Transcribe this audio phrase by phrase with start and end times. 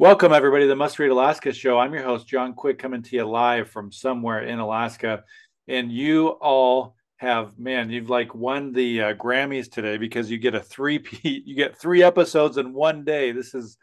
[0.00, 1.78] Welcome, everybody, to the Must Read Alaska show.
[1.78, 5.24] I'm your host, John Quick, coming to you live from somewhere in Alaska.
[5.66, 10.54] And you all have, man, you've like won the uh, Grammys today because you get
[10.54, 13.32] a three you get three episodes in one day.
[13.32, 13.76] This is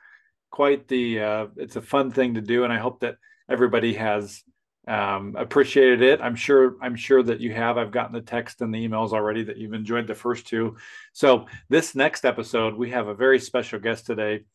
[0.55, 3.17] quite the uh, it's a fun thing to do and i hope that
[3.49, 4.41] everybody has
[4.87, 8.73] um, appreciated it i'm sure i'm sure that you have i've gotten the text and
[8.73, 10.77] the emails already that you've enjoyed the first two
[11.11, 14.45] so this next episode we have a very special guest today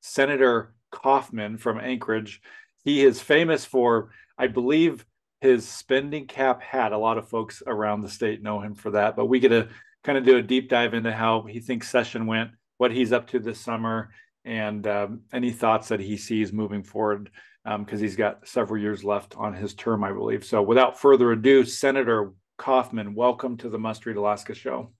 [0.00, 2.40] senator kaufman from anchorage
[2.84, 5.04] he is famous for i believe
[5.40, 9.16] his spending cap hat a lot of folks around the state know him for that
[9.16, 9.68] but we get to
[10.04, 13.26] kind of do a deep dive into how he thinks session went what he's up
[13.26, 14.10] to this summer
[14.44, 17.30] and um, any thoughts that he sees moving forward
[17.64, 20.44] because um, he's got several years left on his term, I believe.
[20.44, 24.92] So, without further ado, Senator Kaufman, welcome to the Must Read Alaska show.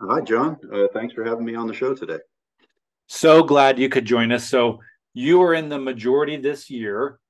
[0.00, 0.56] Hi, John.
[0.72, 2.18] Uh, thanks for having me on the show today.
[3.06, 4.48] So glad you could join us.
[4.48, 4.80] So,
[5.16, 7.20] you were in the majority this year.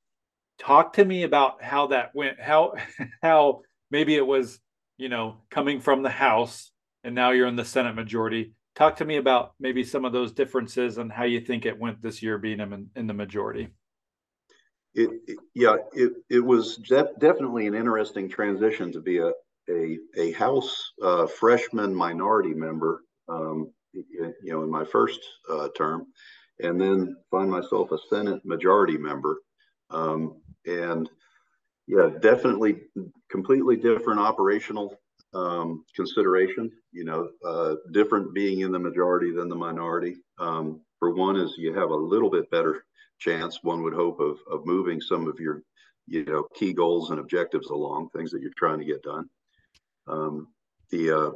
[0.59, 2.41] Talk to me about how that went.
[2.41, 2.75] How
[3.23, 4.59] how maybe it was,
[4.97, 6.71] you know, coming from the House
[7.03, 10.33] and now you're in the Senate majority talk to me about maybe some of those
[10.33, 13.69] differences and how you think it went this year being in, in the majority
[14.95, 19.33] it, it, yeah it, it was de- definitely an interesting transition to be a
[19.71, 26.07] a, a house uh, freshman minority member um, you know in my first uh, term
[26.61, 29.39] and then find myself a senate majority member
[29.91, 31.11] um, and
[31.87, 32.83] yeah definitely
[33.31, 34.99] completely different operational
[35.35, 36.71] um, consideration.
[36.93, 40.17] You know, uh, different being in the majority than the minority.
[40.39, 42.85] Um, for one, is you have a little bit better
[43.19, 45.63] chance, one would hope, of of moving some of your,
[46.07, 49.29] you know, key goals and objectives along, things that you're trying to get done.
[50.07, 50.49] Um,
[50.91, 51.31] the uh,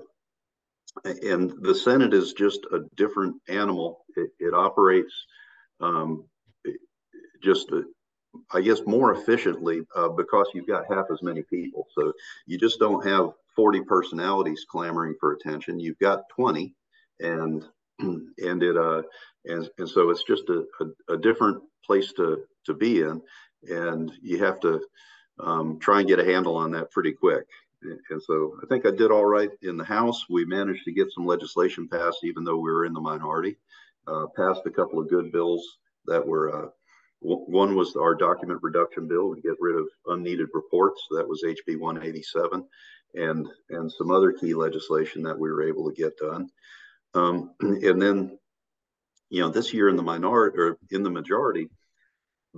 [1.05, 4.05] and the Senate is just a different animal.
[4.17, 5.13] It, it operates
[5.81, 6.25] um,
[7.43, 7.83] just uh,
[8.53, 11.87] I guess more efficiently uh, because you've got half as many people.
[11.95, 12.13] So
[12.47, 15.81] you just don't have 40 personalities clamoring for attention.
[15.81, 16.75] You've got 20,
[17.21, 17.65] and
[17.99, 19.03] and it uh
[19.47, 23.21] and and so it's just a, a, a different place to to be in,
[23.69, 24.81] and you have to
[25.41, 27.45] um, try and get a handle on that pretty quick.
[27.83, 30.27] And so I think I did all right in the House.
[30.29, 33.57] We managed to get some legislation passed, even though we were in the minority.
[34.07, 36.67] Uh, passed a couple of good bills that were.
[36.67, 36.69] Uh,
[37.21, 41.03] one was our document reduction bill to get rid of unneeded reports.
[41.11, 42.65] That was HB 187
[43.15, 46.49] and and some other key legislation that we were able to get done.
[47.15, 48.39] Um, and then,
[49.31, 51.69] you know, this year in the minority or in the majority,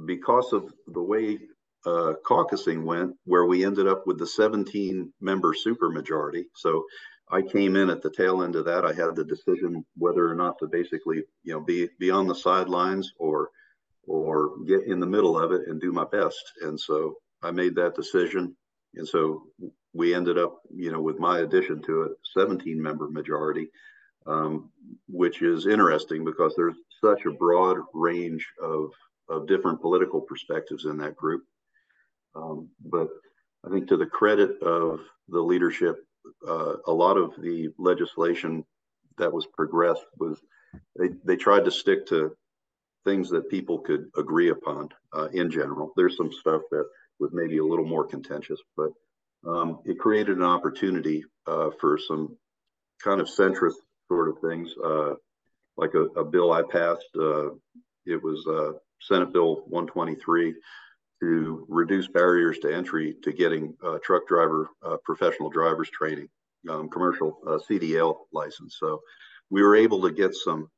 [0.07, 1.41] because of the way
[1.87, 6.45] uh, caucusing went, where we ended up with the 17 member supermajority.
[6.55, 6.85] So
[7.31, 8.85] I came in at the tail end of that.
[8.85, 12.35] I had the decision whether or not to basically, you know, be be on the
[12.35, 13.51] sidelines or
[14.07, 16.53] or get in the middle of it and do my best.
[16.63, 18.57] And so I made that decision.
[18.95, 19.45] And so
[19.93, 23.69] we ended up, you know, with my addition to it, 17 member majority,
[24.27, 24.71] um,
[25.09, 28.91] which is interesting because there's such a broad range of,
[29.29, 31.45] of different political perspectives in that group.
[32.35, 33.09] Um, but
[33.67, 35.97] I think to the credit of the leadership,
[36.47, 38.65] uh, a lot of the legislation
[39.19, 40.41] that was progressed was
[40.99, 42.37] they, they tried to stick to
[43.05, 45.93] things that people could agree upon uh, in general.
[45.97, 46.85] There's some stuff that
[47.19, 48.91] was maybe a little more contentious, but
[49.47, 52.37] um, it created an opportunity uh, for some
[53.03, 53.75] kind of centrist
[54.09, 55.15] sort of things, uh,
[55.77, 57.07] like a, a, bill I passed.
[57.19, 57.51] Uh,
[58.05, 60.55] it was uh, Senate Bill 123
[61.21, 66.29] to reduce barriers to entry to getting uh, truck driver uh, professional drivers training,
[66.69, 67.39] um, commercial
[67.69, 68.77] CDL license.
[68.79, 69.01] So
[69.51, 70.69] we were able to get some,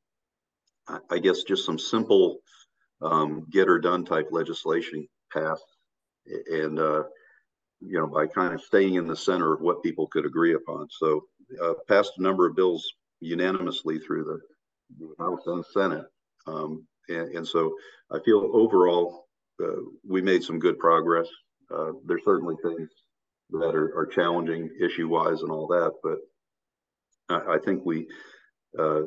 [1.09, 2.39] I guess, just some simple
[3.01, 5.65] um, get or done type legislation passed,
[6.25, 6.77] and
[7.85, 10.87] you know, by kind of staying in the center of what people could agree upon.
[10.89, 11.25] So,
[11.61, 12.85] uh, passed a number of bills
[13.19, 16.05] unanimously through the House and Senate.
[16.47, 17.73] Um, and, and, so
[18.11, 19.22] I feel overall uh,
[20.07, 21.27] we made some good progress.
[21.73, 22.89] Uh, there's certainly things
[23.51, 26.17] that are, are challenging issue wise and all that, but
[27.29, 28.07] I, I think we,
[28.77, 29.03] uh,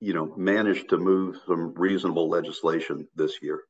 [0.00, 3.62] you know, managed to move some reasonable legislation this year.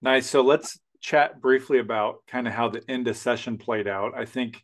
[0.00, 0.28] Nice.
[0.28, 4.12] So let's chat briefly about kind of how the end of session played out.
[4.16, 4.62] I think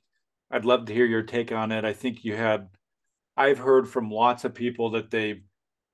[0.51, 1.85] I'd love to hear your take on it.
[1.85, 2.69] I think you had,
[3.37, 5.43] I've heard from lots of people that they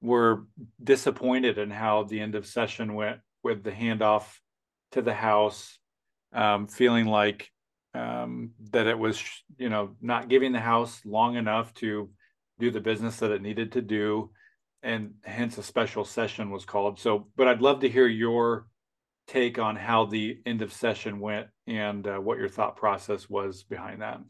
[0.01, 0.45] were
[0.83, 4.25] disappointed in how the end of session went with the handoff
[4.93, 5.79] to the House,
[6.32, 7.50] um, feeling like
[7.94, 9.23] um, that it was,
[9.58, 12.11] you know, not giving the House long enough to
[12.58, 14.31] do the business that it needed to do,
[14.82, 16.99] and hence a special session was called.
[16.99, 18.67] So, but I'd love to hear your
[19.26, 23.62] take on how the end of session went and uh, what your thought process was
[23.62, 24.20] behind that.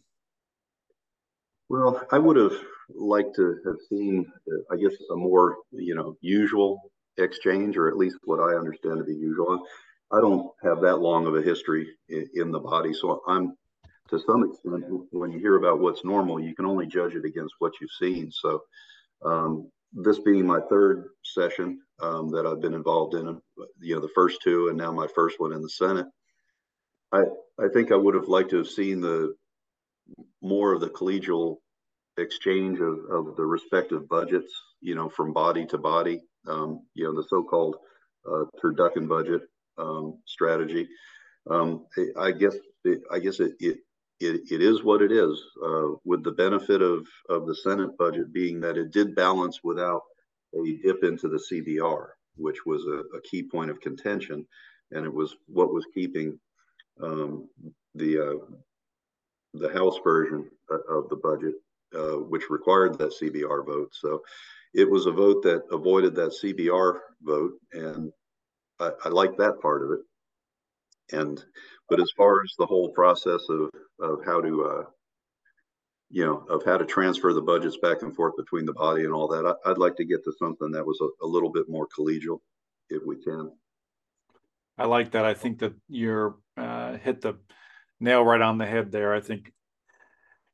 [1.68, 2.52] Well, I would have
[2.94, 6.80] liked to have seen, uh, I guess, a more, you know, usual
[7.18, 9.64] exchange, or at least what I understand to be usual.
[10.12, 13.56] I don't have that long of a history in, the body, so I'm
[14.10, 17.54] to some extent when you hear about what's normal, you can only judge it against
[17.58, 18.30] what you've seen.
[18.30, 18.62] So,
[19.24, 23.40] um, this being my third session um, that I've been involved in,
[23.80, 26.06] you know, the first two, and now my first one in the Senate.
[27.12, 27.22] I
[27.58, 29.34] I think I would have liked to have seen the
[30.42, 31.56] more of the collegial
[32.18, 37.14] exchange of, of the respective budgets, you know, from body to body, um, you know,
[37.14, 37.76] the so-called
[38.26, 39.42] uh, turducken budget
[39.78, 40.88] um, strategy.
[41.50, 41.86] Um,
[42.18, 42.56] I guess
[43.10, 43.78] I guess it, it
[44.20, 45.42] it, it is what it is.
[45.62, 50.02] Uh, with the benefit of of the Senate budget being that it did balance without
[50.54, 52.06] a dip into the CBR,
[52.36, 54.46] which was a, a key point of contention,
[54.92, 56.38] and it was what was keeping
[57.02, 57.48] um,
[57.94, 58.54] the uh,
[59.54, 61.54] the House version of the budget,
[61.94, 63.90] uh, which required that CBR vote.
[63.92, 64.22] So
[64.74, 68.12] it was a vote that avoided that CBR vote, and
[68.80, 70.00] I, I like that part of it.
[71.16, 71.42] And
[71.88, 74.84] but as far as the whole process of of how to uh,
[76.10, 79.12] you know of how to transfer the budgets back and forth between the body and
[79.12, 81.68] all that, I, would like to get to something that was a, a little bit
[81.68, 82.40] more collegial,
[82.90, 83.50] if we can.
[84.76, 85.24] I like that.
[85.24, 87.34] I think that you're uh, hit the
[88.00, 89.14] nail right on the head there.
[89.14, 89.52] I think,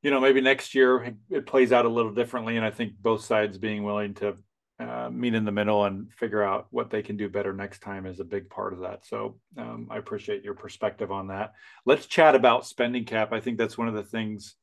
[0.02, 3.24] you know, maybe next year it plays out a little differently, and I think both
[3.24, 4.36] sides being willing to
[4.80, 8.06] uh, meet in the middle and figure out what they can do better next time
[8.06, 9.04] is a big part of that.
[9.04, 11.52] So um, I appreciate your perspective on that.
[11.84, 13.32] Let's chat about spending cap.
[13.32, 14.54] I think that's one of the things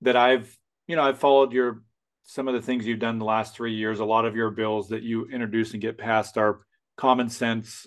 [0.00, 1.82] that I've, you know, I've followed your
[2.24, 3.98] some of the things you've done the last three years.
[3.98, 6.60] A lot of your bills that you introduce and get passed are
[6.96, 7.86] common sense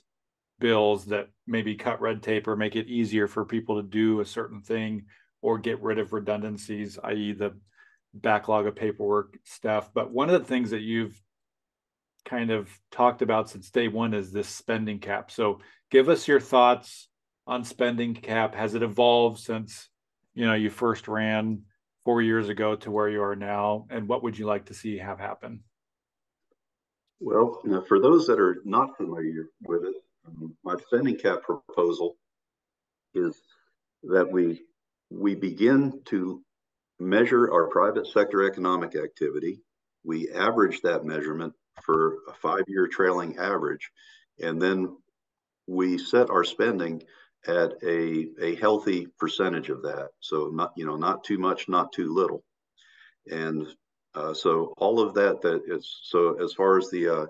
[0.59, 4.25] bills that maybe cut red tape or make it easier for people to do a
[4.25, 5.05] certain thing
[5.41, 7.53] or get rid of redundancies, i.e., the
[8.13, 9.93] backlog of paperwork stuff.
[9.93, 11.19] But one of the things that you've
[12.25, 15.31] kind of talked about since day one is this spending cap.
[15.31, 15.59] So
[15.91, 17.07] give us your thoughts
[17.47, 18.55] on spending cap.
[18.55, 19.89] Has it evolved since
[20.33, 21.63] you know you first ran
[22.03, 24.97] four years ago to where you are now, and what would you like to see
[24.97, 25.61] have happen?
[27.19, 29.95] Well, for those that are not familiar with it,
[30.27, 32.17] um, my spending cap proposal
[33.13, 33.41] is
[34.03, 34.61] that we
[35.09, 36.41] we begin to
[36.99, 39.61] measure our private sector economic activity.
[40.03, 41.53] We average that measurement
[41.83, 43.91] for a five-year trailing average,
[44.41, 44.97] and then
[45.67, 47.03] we set our spending
[47.47, 50.09] at a, a healthy percentage of that.
[50.19, 52.43] So not you know not too much, not too little,
[53.29, 53.67] and
[54.13, 57.25] uh, so all of that that is so as far as the uh,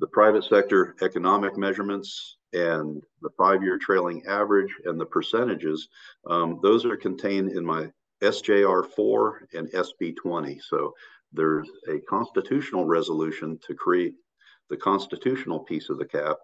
[0.00, 5.88] the private sector economic measurements and the five-year trailing average and the percentages,
[6.26, 7.90] um, those are contained in my
[8.22, 10.60] SJR4 and SB20.
[10.62, 10.94] So
[11.32, 14.14] there's a constitutional resolution to create
[14.70, 16.36] the constitutional piece of the cap.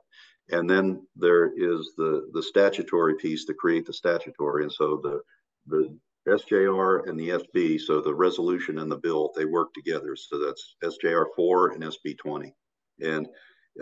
[0.50, 4.64] And then there is the the statutory piece to create the statutory.
[4.64, 5.20] And so the
[5.66, 5.96] the
[6.28, 10.16] SJR and the SB so the resolution and the bill they work together.
[10.16, 12.54] So that's SJR 4 and SB 20
[13.02, 13.28] and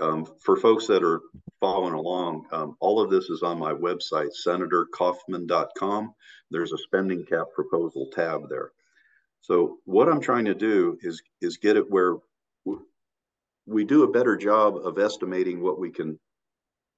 [0.00, 1.20] um, for folks that are
[1.60, 6.14] following along, um, all of this is on my website, senatorkaufman.com.
[6.50, 8.72] There's a spending cap proposal tab there.
[9.40, 12.16] So what I'm trying to do is is get it where
[13.66, 16.18] we do a better job of estimating what we can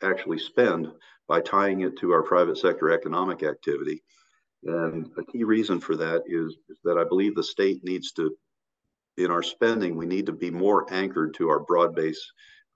[0.02, 0.88] actually spend
[1.28, 4.02] by tying it to our private sector economic activity.
[4.64, 8.36] And a key reason for that is, is that I believe the state needs to,
[9.16, 12.20] in our spending, we need to be more anchored to our broad base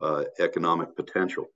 [0.00, 1.46] uh, economic potential.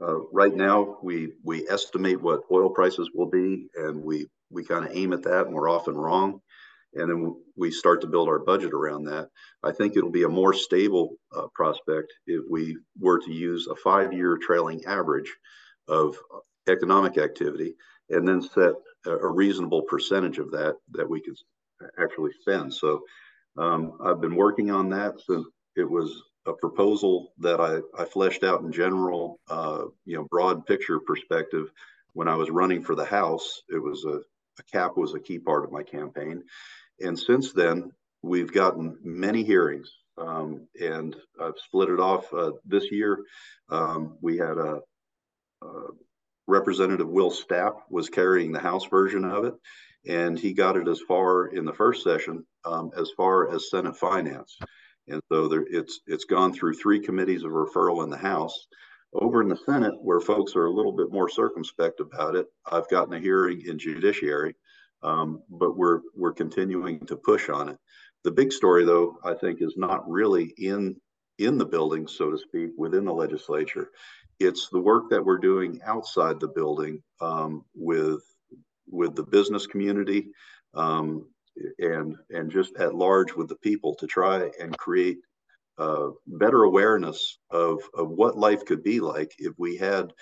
[0.00, 4.84] Uh, right now, we we estimate what oil prices will be, and we we kind
[4.84, 6.40] of aim at that, and we're often wrong
[6.96, 9.28] and then we start to build our budget around that.
[9.62, 13.76] I think it'll be a more stable uh, prospect if we were to use a
[13.76, 15.32] five-year trailing average
[15.88, 16.16] of
[16.68, 17.74] economic activity
[18.10, 18.72] and then set
[19.06, 21.36] a, reasonable percentage of that that we could
[21.98, 22.72] actually spend.
[22.72, 23.02] So
[23.56, 25.46] um, I've been working on that since
[25.76, 30.66] it was a proposal that I, I fleshed out in general, uh, you know, broad
[30.66, 31.70] picture perspective.
[32.12, 34.20] When I was running for the House, it was a,
[34.58, 36.44] a cap was a key part of my campaign.
[37.00, 42.90] And since then, we've gotten many hearings um, and I've split it off uh, this
[42.90, 43.24] year.
[43.68, 44.80] Um, we had a,
[45.62, 45.68] a,
[46.48, 49.54] Representative Will Stapp was carrying the House version of it,
[50.06, 53.96] and he got it as far in the first session um, as far as Senate
[53.96, 54.58] Finance.
[55.08, 58.66] And so there, it's it's gone through three committees of referral in the House.
[59.12, 62.88] Over in the Senate, where folks are a little bit more circumspect about it, I've
[62.88, 64.54] gotten a hearing in Judiciary,
[65.02, 67.78] um, but we're we're continuing to push on it.
[68.24, 70.96] The big story, though, I think, is not really in
[71.38, 73.90] in the building, so to speak, within the legislature.
[74.38, 78.22] It's the work that we're doing outside the building um, with
[78.88, 80.28] with the business community
[80.74, 81.26] um,
[81.78, 85.18] and and just at large with the people to try and create
[85.78, 90.12] uh, better awareness of of what life could be like if we had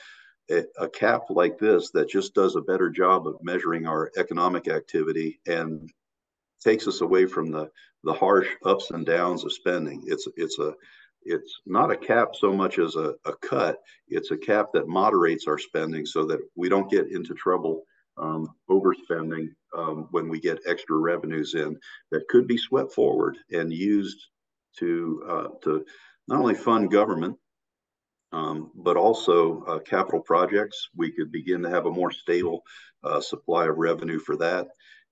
[0.50, 4.68] a, a, cap like this that just does a better job of measuring our economic
[4.68, 5.90] activity and
[6.62, 7.71] takes us away from the
[8.04, 10.02] the harsh ups and downs of spending.
[10.06, 10.75] It's it's a
[11.23, 13.78] it's not a cap so much as a, a cut.
[14.09, 17.85] It's a cap that moderates our spending so that we don't get into trouble
[18.16, 21.78] um, overspending um, when we get extra revenues in
[22.11, 24.18] that could be swept forward and used
[24.78, 25.85] to uh, to
[26.28, 27.37] not only fund government
[28.35, 30.88] um, but also uh, capital projects.
[30.97, 32.64] We could begin to have a more stable
[33.04, 34.68] uh, supply of revenue for that.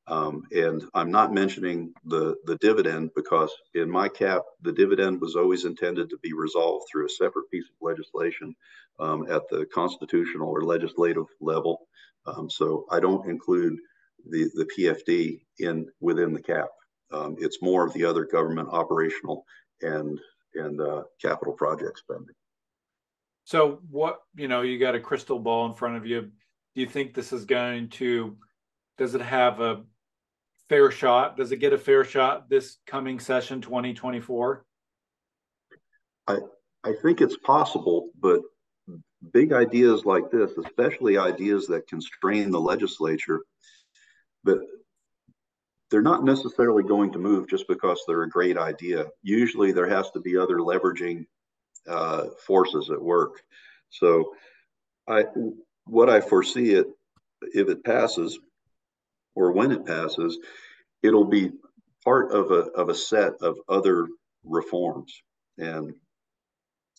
[0.08, 5.36] Um, and I'm not mentioning the, the dividend because in my cap, the dividend was
[5.36, 8.54] always intended to be resolved through a separate piece of legislation
[8.98, 11.86] um, at the constitutional or legislative level.
[12.26, 13.78] Um, so I don't include
[14.28, 16.68] the, the PFD in within the cap.
[17.12, 19.44] Um, it's more of the other government operational
[19.82, 20.18] and
[20.54, 22.34] and uh, capital project spending.
[23.44, 26.22] So what you know, you got a crystal ball in front of you.
[26.22, 28.36] Do you think this is going to?
[28.98, 29.82] Does it have a
[30.72, 31.36] fair shot?
[31.36, 34.64] Does it get a fair shot this coming session 2024?
[36.26, 36.38] I
[36.82, 38.40] I think it's possible, but
[39.34, 43.42] big ideas like this, especially ideas that constrain the legislature,
[44.44, 44.60] but
[45.90, 49.04] they're not necessarily going to move just because they're a great idea.
[49.22, 51.26] Usually there has to be other leveraging
[51.86, 53.42] uh, forces at work.
[53.90, 54.32] So
[55.06, 55.26] I
[55.84, 56.86] what I foresee it
[57.42, 58.38] if it passes
[59.34, 60.38] or when it passes,
[61.02, 61.50] it'll be
[62.04, 64.08] part of a, of a set of other
[64.44, 65.22] reforms.
[65.58, 65.94] And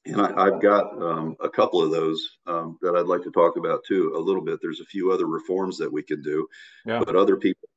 [0.06, 3.56] and I, have got um, a couple of those um, that I'd like to talk
[3.56, 4.60] about too a little bit.
[4.62, 6.46] There's a few other reforms that we can do,
[6.86, 7.02] yeah.
[7.06, 7.70] but other people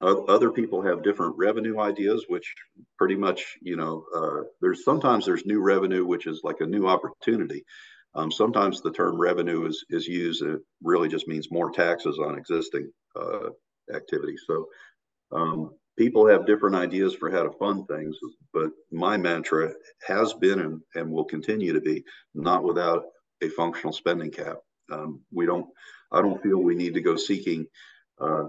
[0.00, 2.52] other people have different revenue ideas, which
[2.98, 6.88] pretty much you know uh, there's sometimes there's new revenue, which is like a new
[6.88, 7.64] opportunity.
[8.14, 12.18] Um, sometimes the term revenue is is used and it really just means more taxes
[12.18, 13.50] on existing uh,
[13.94, 14.36] activity.
[14.46, 14.66] So
[15.30, 18.16] um, people have different ideas for how to fund things,
[18.52, 19.72] but my mantra
[20.06, 22.04] has been and, and will continue to be
[22.34, 23.04] not without
[23.42, 24.58] a functional spending cap.
[24.90, 25.66] Um, we don't,
[26.10, 27.66] I don't feel we need to go seeking
[28.20, 28.44] uh,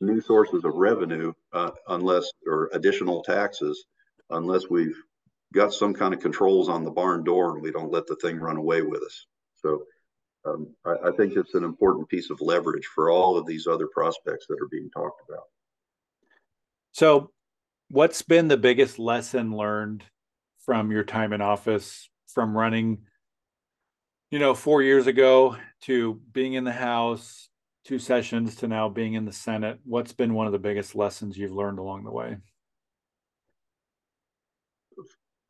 [0.00, 3.86] new sources of revenue uh, unless, or additional taxes,
[4.30, 4.96] unless we've
[5.54, 8.38] got some kind of controls on the barn door and we don't let the thing
[8.38, 9.26] run away with us.
[9.56, 9.84] So
[10.46, 13.86] um, I, I think it's an important piece of leverage for all of these other
[13.86, 15.44] prospects that are being talked about.
[16.92, 17.30] So,
[17.88, 20.04] what's been the biggest lesson learned
[20.64, 22.98] from your time in office, from running,
[24.30, 27.48] you know, four years ago to being in the House,
[27.84, 29.78] two sessions to now being in the Senate?
[29.84, 32.38] What's been one of the biggest lessons you've learned along the way?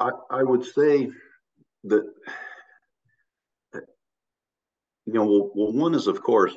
[0.01, 1.11] I, I would say
[1.85, 2.05] that,
[5.07, 6.53] you know, well, well, one is, of course,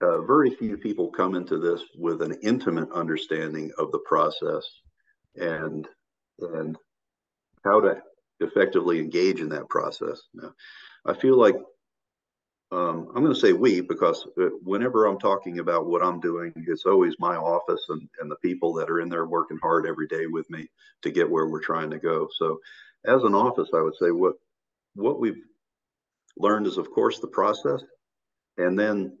[0.00, 4.64] uh, very few people come into this with an intimate understanding of the process
[5.36, 5.86] and
[6.38, 6.78] and
[7.64, 8.02] how to
[8.40, 10.22] effectively engage in that process.
[10.32, 10.54] Now,
[11.04, 11.56] I feel like
[12.72, 16.52] um, I'm going to say we because uh, whenever I'm talking about what I'm doing,
[16.68, 20.06] it's always my office and, and the people that are in there working hard every
[20.06, 20.68] day with me
[21.02, 22.28] to get where we're trying to go.
[22.38, 22.60] So,
[23.04, 24.34] as an office, I would say what
[24.94, 25.42] what we've
[26.36, 27.82] learned is, of course, the process,
[28.56, 29.16] and then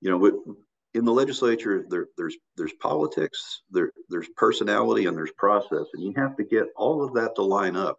[0.00, 0.56] you know,
[0.94, 6.12] in the legislature, there, there's there's politics, there there's personality, and there's process, and you
[6.16, 7.98] have to get all of that to line up,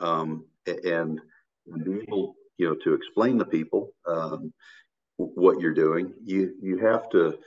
[0.00, 1.20] um, and,
[1.84, 4.52] be able, you know, to explain to people um,
[5.16, 6.12] what you're doing.
[6.24, 7.38] You you have to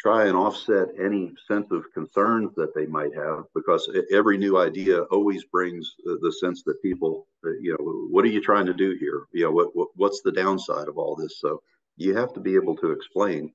[0.00, 5.02] try and offset any sense of concerns that they might have because every new idea
[5.04, 7.26] always brings the sense that people
[7.60, 9.24] you know what are you trying to do here?
[9.32, 11.38] You know what, what what's the downside of all this?
[11.38, 11.62] So
[11.96, 13.52] you have to be able to explain.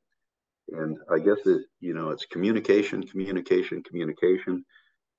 [0.72, 4.66] And i guess it you know it's communication communication communication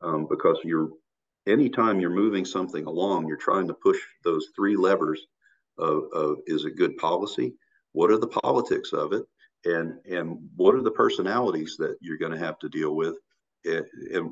[0.03, 0.91] um, because you're
[1.47, 5.25] anytime you're moving something along you're trying to push those three levers
[5.79, 7.55] of, of is it good policy?
[7.93, 9.25] What are the politics of it
[9.67, 13.17] and and what are the personalities that you're going to have to deal with?
[13.65, 14.31] And,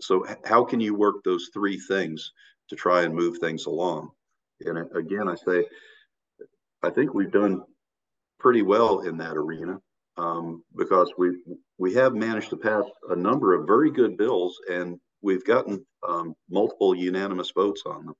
[0.00, 2.32] so how can you work those three things
[2.68, 4.10] to try and move things along?
[4.66, 5.64] And again i say
[6.82, 7.62] i think we've done
[8.38, 9.80] pretty well in that arena
[10.16, 11.42] um, because we
[11.78, 16.34] we have managed to pass a number of very good bills and we've gotten um,
[16.50, 18.14] multiple unanimous votes on them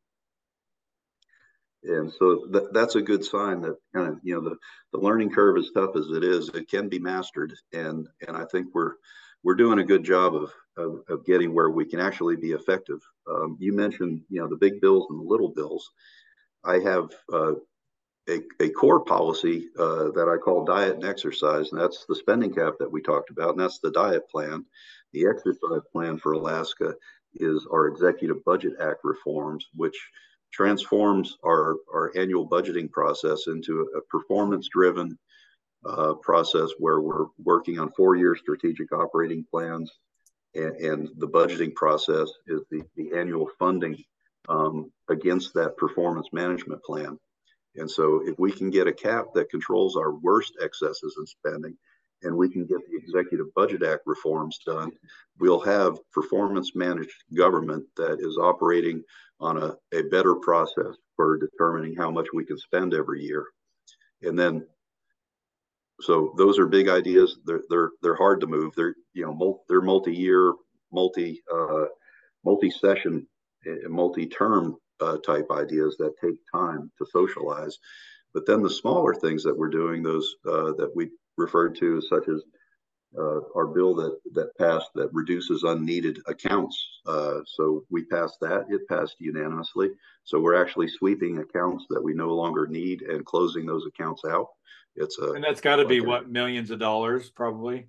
[1.82, 4.56] and so that, that's a good sign that kind of you know the,
[4.92, 7.54] the learning curve as tough as it is it can be mastered.
[7.72, 8.94] And and i think we're
[9.42, 13.00] we're doing a good job of of, of getting where we can actually be effective.
[13.28, 15.90] Um, you mentioned you know the big bills and the little bills.
[16.64, 17.54] I have uh,
[18.28, 22.52] a, a core policy uh, that i call diet and exercise and that's the spending
[22.52, 24.64] cap that we talked about and that's the diet plan.
[25.12, 26.94] The exercise plan for alaska
[27.34, 29.96] is our executive budget act reforms which
[30.52, 35.18] transforms our, our annual budgeting process into a performance driven
[35.84, 39.90] uh, process where we're working on four year strategic operating plans.
[40.54, 44.02] And, and, the budgeting process is the, the annual funding
[44.48, 47.18] um, against that performance management plan.
[47.76, 51.76] And so, if we can get a cap that controls our worst excesses in spending,
[52.22, 54.90] and we can get the Executive Budget Act reforms done,
[55.38, 59.02] we'll have performance managed government that is operating
[59.40, 63.46] on a, a better process for determining how much we can spend every year.
[64.22, 64.66] And then,
[66.00, 67.38] so those are big ideas.
[67.44, 68.72] They're they're they're hard to move.
[68.74, 70.54] They're you know they're multi-year,
[70.92, 71.86] multi uh,
[72.44, 73.26] multi-session,
[73.66, 77.78] eh, multi-term uh, type ideas that take time to socialize.
[78.32, 82.28] But then the smaller things that we're doing, those uh, that we referred to, such
[82.28, 82.42] as
[83.18, 87.00] uh, our bill that that passed that reduces unneeded accounts.
[87.06, 89.90] Uh, so we passed that; it passed unanimously.
[90.24, 94.48] So we're actually sweeping accounts that we no longer need and closing those accounts out.
[94.96, 97.88] It's a and that's got to be what millions of dollars, probably.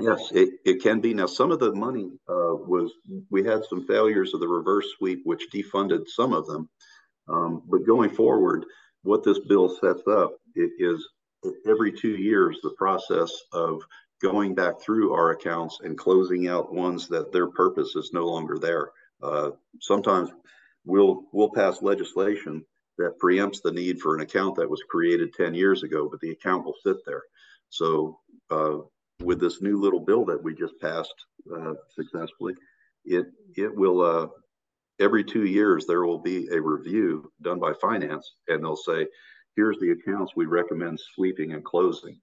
[0.00, 1.14] Yes, it, it can be.
[1.14, 2.92] Now, some of the money uh, was
[3.30, 6.68] we had some failures of the reverse sweep, which defunded some of them.
[7.28, 8.66] Um, but going forward,
[9.02, 11.06] what this bill sets up it is
[11.66, 13.82] every two years the process of
[14.22, 18.58] going back through our accounts and closing out ones that their purpose is no longer
[18.58, 18.90] there.
[19.22, 20.30] Uh, sometimes
[20.84, 22.64] we'll we'll pass legislation
[22.98, 26.30] that preempts the need for an account that was created 10 years ago, but the
[26.30, 27.22] account will sit there.
[27.68, 28.78] So uh,
[29.20, 31.14] with this new little bill that we just passed
[31.54, 32.54] uh, successfully,
[33.04, 33.26] it
[33.56, 34.28] it will uh,
[35.00, 39.06] every two years there will be a review done by finance, and they'll say
[39.56, 42.20] here's the accounts we recommend sweeping and closing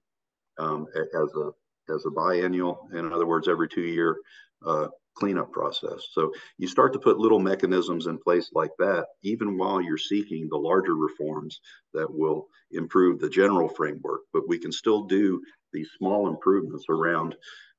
[0.58, 1.50] um, as a
[1.92, 2.88] as a biennial.
[2.94, 4.16] In other words, every two year
[4.64, 6.06] uh, cleanup process.
[6.12, 10.48] So you start to put little mechanisms in place like that, even while you're seeking
[10.48, 11.60] the larger reforms
[11.92, 14.22] that will improve the general framework.
[14.32, 15.42] But we can still do
[15.72, 17.34] these small improvements around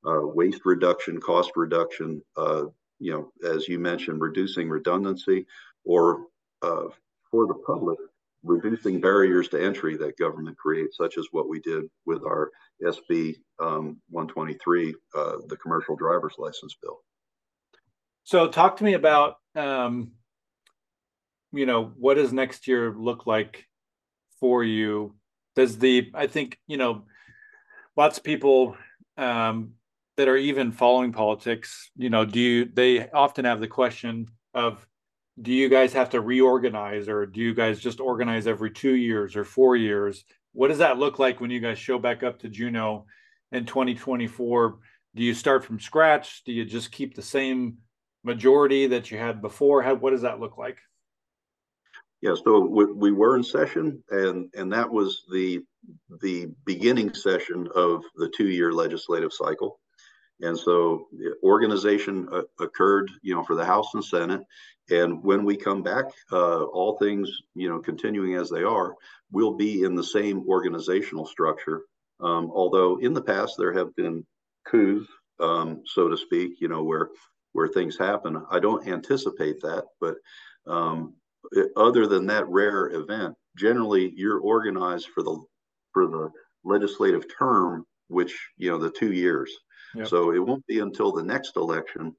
[0.06, 2.22] uh, waste reduction, cost reduction.
[2.36, 2.66] Uh,
[3.00, 5.46] you know, as you mentioned, reducing redundancy,
[5.84, 6.28] or
[6.62, 6.86] uh,
[7.32, 7.98] for the public,
[8.44, 12.52] reducing barriers to entry that government creates, such as what we did with our
[12.84, 17.00] SB um, 123, uh, the commercial driver's license bill.
[18.24, 20.12] So, talk to me about, um,
[21.52, 23.66] you know, what does next year look like
[24.40, 25.16] for you?
[25.56, 27.04] Does the, I think, you know,
[27.96, 28.76] lots of people
[29.18, 29.74] um,
[30.18, 34.86] that are even following politics, you know, do you, they often have the question of,
[35.42, 39.36] do you guys have to reorganize or do you guys just organize every two years
[39.36, 40.26] or four years?
[40.54, 43.06] What does that look like when you guys show back up to Juneau
[43.52, 44.78] in 2024?
[45.16, 46.44] Do you start from scratch?
[46.44, 47.78] Do you just keep the same
[48.24, 49.82] majority that you had before?
[49.82, 50.78] How, what does that look like?
[52.22, 55.62] Yeah, so we, we were in session, and and that was the
[56.22, 59.82] the beginning session of the two year legislative cycle.
[60.42, 61.08] And so
[61.44, 64.42] organization uh, occurred, you know, for the House and Senate.
[64.90, 68.96] And when we come back, uh, all things, you know, continuing as they are,
[69.32, 71.84] will be in the same organizational structure.
[72.20, 74.26] Um, although in the past there have been
[74.68, 75.08] coups,
[75.40, 77.10] um, so to speak, you know, where
[77.54, 78.44] where things happen.
[78.50, 80.16] I don't anticipate that, but
[80.66, 81.14] um,
[81.76, 85.40] other than that rare event, generally you're organized for the
[85.94, 86.32] for the
[86.64, 89.52] legislative term which you know the two years.
[89.96, 90.08] Yep.
[90.08, 92.16] So it won't be until the next election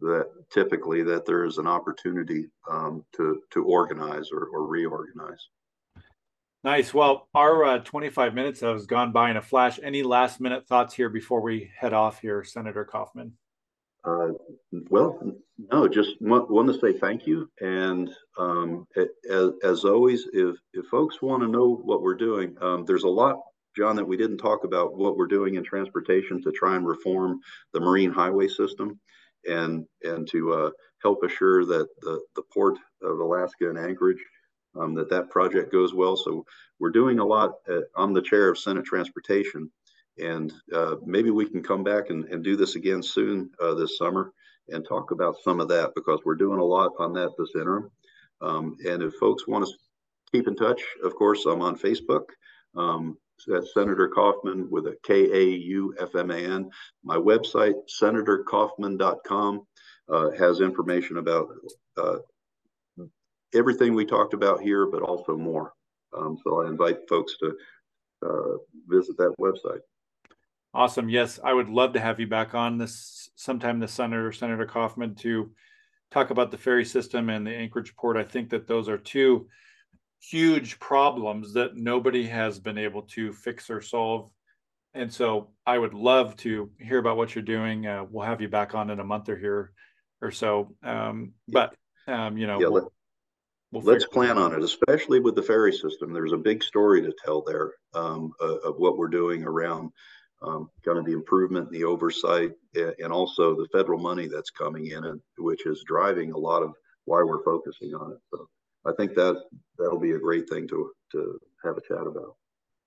[0.00, 5.48] that typically that there is an opportunity um, to to organize or, or reorganize.
[6.64, 6.92] Nice.
[6.92, 9.78] Well, our uh, 25 minutes has gone by in a flash.
[9.82, 13.32] Any last minute thoughts here before we head off here, Senator Kaufman?
[14.04, 14.30] Uh,
[14.90, 15.20] well,
[15.72, 17.50] no, just want, want to say thank you.
[17.60, 18.86] And um,
[19.30, 23.08] as, as, always, if, if folks want to know what we're doing, um, there's a
[23.08, 23.36] lot,
[23.76, 27.40] John, that we didn't talk about what we're doing in transportation to try and reform
[27.72, 28.98] the marine highway system
[29.46, 30.70] and, and to uh,
[31.02, 34.24] help assure that the, the port of Alaska and Anchorage,
[34.78, 36.16] um, that that project goes well.
[36.16, 36.44] So
[36.80, 37.52] we're doing a lot.
[37.68, 39.70] At, I'm the chair of Senate Transportation
[40.18, 43.98] and uh, maybe we can come back and, and do this again soon uh, this
[43.98, 44.32] summer
[44.68, 47.90] and talk about some of that because we're doing a lot on that this interim.
[48.40, 49.72] Um, and if folks want to
[50.32, 52.24] keep in touch, of course, I'm on Facebook.
[52.76, 56.70] Um, Senator Kaufman with a K A U F M A N.
[57.04, 59.66] My website, senatorkaufman.com,
[60.08, 61.48] uh, has information about
[61.96, 62.18] uh,
[63.54, 65.72] everything we talked about here, but also more.
[66.16, 67.54] Um, so I invite folks to
[68.24, 69.80] uh, visit that website.
[70.74, 71.08] Awesome.
[71.08, 75.14] Yes, I would love to have you back on this sometime this Senator Senator Kaufman
[75.16, 75.50] to
[76.10, 78.16] talk about the ferry system and the Anchorage port.
[78.16, 79.48] I think that those are two
[80.20, 84.30] huge problems that nobody has been able to fix or solve.
[84.94, 87.86] And so I would love to hear about what you're doing.
[87.86, 89.72] Uh, we'll have you back on in a month or here
[90.20, 90.74] or so.
[90.82, 91.74] Um, but
[92.06, 92.92] um, you know, yeah, we'll,
[93.70, 96.12] we'll let's plan on it, especially with the ferry system.
[96.12, 99.90] There's a big story to tell there um, uh, of what we're doing around
[100.42, 105.04] um, kind of the improvement, the oversight, and also the federal money that's coming in,
[105.04, 106.72] and which is driving a lot of
[107.04, 108.18] why we're focusing on it.
[108.32, 108.48] So
[108.86, 109.42] I think that
[109.78, 112.36] that'll be a great thing to to have a chat about.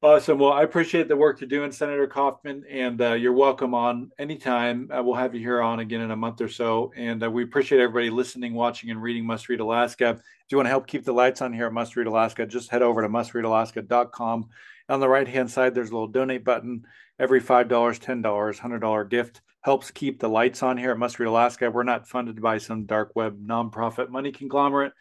[0.04, 0.40] Awesome.
[0.40, 4.90] Well, I appreciate the work you're doing, Senator Kaufman, and uh, you're welcome on anytime.
[4.92, 6.92] Uh, we'll have you here on again in a month or so.
[6.98, 10.10] And uh, we appreciate everybody listening, watching, and reading Must Read Alaska.
[10.10, 12.72] If you want to help keep the lights on here at Must Read Alaska, just
[12.72, 14.50] head over to mustreadalaska.com.
[14.90, 16.84] On the right hand side, there's a little donate button.
[17.20, 21.70] Every $5, $10, $100 gift helps keep the lights on here at Must Read Alaska.
[21.70, 24.94] We're not funded by some dark web nonprofit money conglomerate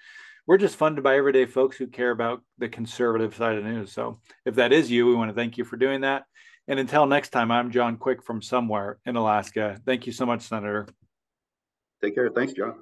[0.51, 3.93] we're just funded by everyday folks who care about the conservative side of news.
[3.93, 6.25] So if that is you, we want to thank you for doing that.
[6.67, 9.81] And until next time, I'm John Quick from somewhere in Alaska.
[9.87, 10.89] Thank you so much, Senator.
[12.03, 12.31] Take care.
[12.31, 12.81] Thanks, John.